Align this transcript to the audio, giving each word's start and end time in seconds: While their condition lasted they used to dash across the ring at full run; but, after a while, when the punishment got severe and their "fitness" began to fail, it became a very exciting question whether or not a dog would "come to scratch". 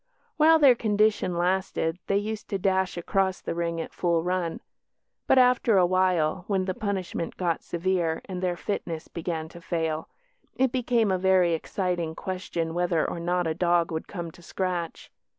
While 0.37 0.57
their 0.57 0.73
condition 0.73 1.37
lasted 1.37 1.99
they 2.07 2.17
used 2.17 2.49
to 2.49 2.57
dash 2.57 2.97
across 2.97 3.39
the 3.39 3.53
ring 3.53 3.79
at 3.79 3.93
full 3.93 4.23
run; 4.23 4.59
but, 5.27 5.37
after 5.37 5.77
a 5.77 5.85
while, 5.85 6.43
when 6.47 6.65
the 6.65 6.73
punishment 6.73 7.37
got 7.37 7.61
severe 7.61 8.23
and 8.25 8.41
their 8.41 8.57
"fitness" 8.57 9.07
began 9.07 9.47
to 9.49 9.61
fail, 9.61 10.09
it 10.55 10.71
became 10.71 11.11
a 11.11 11.19
very 11.19 11.53
exciting 11.53 12.15
question 12.15 12.73
whether 12.73 13.07
or 13.07 13.19
not 13.19 13.45
a 13.45 13.53
dog 13.53 13.91
would 13.91 14.07
"come 14.07 14.31
to 14.31 14.41
scratch". 14.41 15.11